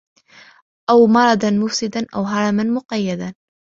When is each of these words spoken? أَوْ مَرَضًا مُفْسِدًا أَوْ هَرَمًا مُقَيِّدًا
أَوْ 0.89 1.07
مَرَضًا 1.07 1.49
مُفْسِدًا 1.51 2.05
أَوْ 2.15 2.23
هَرَمًا 2.23 2.63
مُقَيِّدًا 2.63 3.33